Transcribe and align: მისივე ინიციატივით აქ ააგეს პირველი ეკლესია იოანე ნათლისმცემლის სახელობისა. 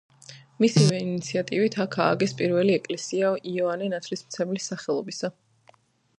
მისივე 0.63 1.01
ინიციატივით 1.03 1.77
აქ 1.85 1.97
ააგეს 2.05 2.33
პირველი 2.39 2.73
ეკლესია 2.79 3.31
იოანე 3.53 3.93
ნათლისმცემლის 3.97 4.73
სახელობისა. 4.73 5.33